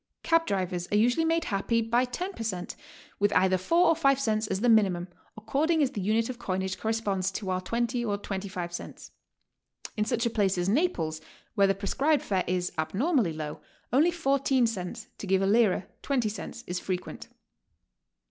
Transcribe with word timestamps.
Cab 0.23 0.47
drivers 0.47 0.87
are 0.91 0.97
usually 0.97 1.25
made 1.25 1.43
happy 1.43 1.79
by 1.79 2.05
ten 2.05 2.33
per 2.33 2.41
cent., 2.41 2.75
with 3.19 3.31
either 3.33 3.55
four 3.59 3.85
or 3.87 3.95
five 3.95 4.19
cents 4.19 4.47
as 4.47 4.59
the 4.61 4.67
minimum, 4.67 5.07
according 5.37 5.83
as 5.83 5.91
the 5.91 6.01
unit 6.01 6.27
of 6.27 6.39
coinage 6.39 6.79
corresponds 6.79 7.29
to 7.31 7.51
our 7.51 7.61
20 7.61 8.03
or 8.03 8.17
25 8.17 8.73
cents. 8.73 9.11
In 9.95 10.03
such 10.03 10.25
a 10.25 10.31
place 10.31 10.57
as 10.57 10.67
Naples, 10.67 11.21
where 11.53 11.67
the 11.67 11.75
prescribed 11.75 12.23
fare 12.23 12.43
is 12.47 12.71
abnormally 12.79 13.31
low, 13.31 13.61
only 13.93 14.09
14 14.09 14.65
cents, 14.65 15.05
to 15.19 15.27
give 15.27 15.43
a 15.43 15.45
lira, 15.45 15.85
twenty 16.01 16.29
cents, 16.29 16.63
is 16.65 16.79
frequent. 16.79 17.27